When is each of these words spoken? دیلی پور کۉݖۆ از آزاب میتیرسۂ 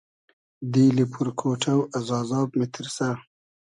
دیلی 0.73 1.05
پور 1.11 1.27
کۉݖۆ 1.39 1.75
از 1.97 2.07
آزاب 2.19 2.49
میتیرسۂ 2.57 3.09